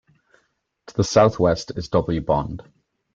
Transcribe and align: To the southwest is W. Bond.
To 0.87 0.95
the 0.95 1.03
southwest 1.03 1.73
is 1.75 1.89
W. 1.89 2.21
Bond. 2.21 2.63